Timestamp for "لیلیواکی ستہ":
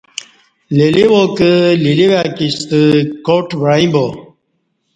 1.83-2.81